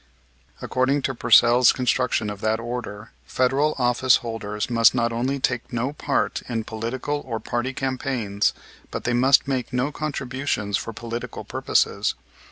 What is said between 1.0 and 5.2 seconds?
to Pursell's construction of that order, Federal office holders must not